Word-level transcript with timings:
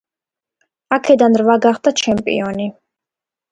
აქედან 0.97 1.37
რვა 1.43 1.59
გახდა 1.67 1.95
ჩემპიონი. 2.03 2.69